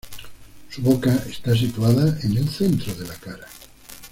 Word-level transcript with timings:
Su 0.71 0.81
boca 0.81 1.13
está 1.29 1.55
situada 1.55 2.17
en 2.23 2.35
el 2.35 2.49
centro 2.49 2.91
de 2.95 3.05
la 3.07 3.13
cara. 3.13 3.45